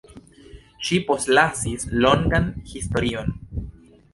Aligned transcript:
Ŝi 0.87 0.97
postlasis 1.09 1.85
longan 2.07 2.49
historion. 2.73 3.31